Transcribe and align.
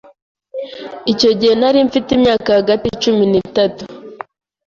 icyo 1.13 1.29
gihe 1.39 1.53
nari 1.61 1.79
mfite 1.87 2.09
imyaka 2.17 2.47
hagati 2.57 2.87
cumi 3.01 3.23
nitatu 3.31 3.83